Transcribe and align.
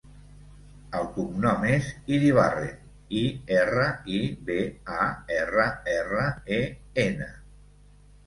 El 0.99 1.03
cognom 1.17 1.65
és 1.73 1.89
Iribarren: 2.15 2.79
i, 3.19 3.21
erra, 3.57 3.85
i, 4.19 4.21
be, 4.47 4.57
a, 5.03 5.05
erra, 5.37 5.67
erra, 5.99 6.25
e, 6.61 6.63
ena. 7.05 7.29